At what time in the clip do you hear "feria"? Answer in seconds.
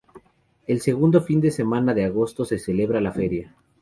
3.11-3.53